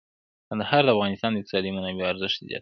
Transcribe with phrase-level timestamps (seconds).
[0.49, 2.59] کندهار د افغانستان د اقتصادي منابعو ارزښت زیاتوي.